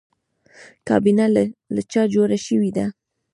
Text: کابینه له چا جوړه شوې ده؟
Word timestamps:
کابینه 0.87 1.25
له 1.75 1.81
چا 1.91 2.01
جوړه 2.13 2.37
شوې 2.47 2.71
ده؟ 2.77 2.85